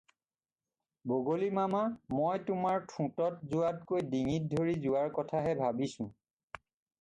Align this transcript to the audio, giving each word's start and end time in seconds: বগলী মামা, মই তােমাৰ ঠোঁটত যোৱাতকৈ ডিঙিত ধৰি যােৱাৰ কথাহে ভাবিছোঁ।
বগলী 1.09 1.49
মামা, 1.57 1.81
মই 2.21 2.39
তােমাৰ 2.47 2.81
ঠোঁটত 2.93 3.51
যোৱাতকৈ 3.53 4.07
ডিঙিত 4.15 4.49
ধৰি 4.55 4.75
যােৱাৰ 4.87 5.13
কথাহে 5.19 5.55
ভাবিছোঁ। 5.61 6.11